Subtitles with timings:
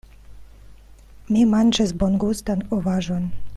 [1.35, 3.33] Mi manĝis bongustan ovaĵon.